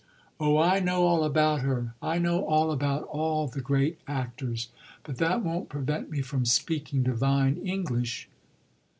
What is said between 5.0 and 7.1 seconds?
But that won't prevent me from speaking